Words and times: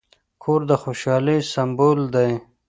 کور 0.43 0.61
د 0.69 0.71
خوشحالۍ 0.83 1.39
سمبول 1.53 1.99
دی. 2.15 2.29